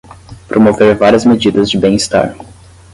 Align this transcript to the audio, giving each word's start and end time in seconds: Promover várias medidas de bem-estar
Promover 0.47 0.97
várias 0.97 1.25
medidas 1.25 1.69
de 1.69 1.77
bem-estar 1.77 2.35